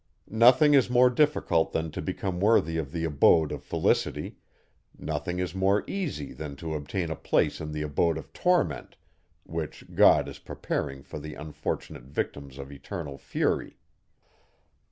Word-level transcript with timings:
Nothing 0.31 0.73
is 0.73 0.89
more 0.89 1.11
difficult 1.11 1.73
than 1.73 1.91
to 1.91 2.01
become 2.01 2.39
worthy 2.39 2.77
of 2.79 2.91
the 2.91 3.03
abode 3.05 3.51
of 3.51 3.63
felicity; 3.63 4.37
nothing 4.97 5.47
more 5.53 5.83
easy 5.85 6.33
than 6.33 6.55
to 6.55 6.73
obtain 6.73 7.11
a 7.11 7.15
place 7.15 7.61
in 7.61 7.71
the 7.71 7.83
abode 7.83 8.17
of 8.17 8.33
torment, 8.33 8.97
which 9.43 9.85
God 9.93 10.27
is 10.27 10.39
preparing 10.39 11.03
for 11.03 11.19
the 11.19 11.35
unfortunate 11.35 12.05
victims 12.05 12.57
of 12.57 12.71
eternal 12.71 13.19
fury. 13.19 13.77